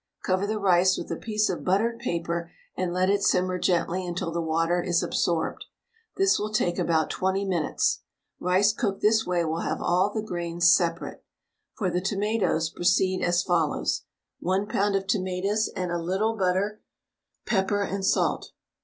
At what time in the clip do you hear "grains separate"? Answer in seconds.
10.23-11.23